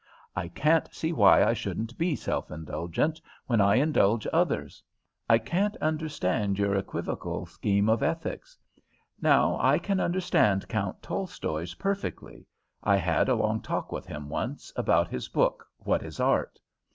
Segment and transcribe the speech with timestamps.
[0.35, 4.81] "I can't see why I shouldn't be self indulgent, when I indulge others.
[5.29, 8.57] I can't understand your equivocal scheme of ethics.
[9.21, 12.47] Now I can understand Count Tolstoy's, perfectly.
[12.81, 16.57] I had a long talk with him once, about his book 'What is Art?'